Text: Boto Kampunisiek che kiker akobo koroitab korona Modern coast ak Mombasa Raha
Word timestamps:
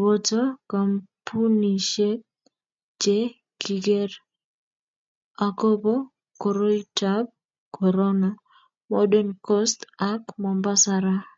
Boto 0.00 0.40
Kampunisiek 0.70 2.20
che 3.00 3.16
kiker 3.60 4.10
akobo 5.46 5.94
koroitab 6.40 7.24
korona 7.76 8.30
Modern 8.90 9.30
coast 9.46 9.80
ak 10.10 10.22
Mombasa 10.42 10.94
Raha 11.04 11.30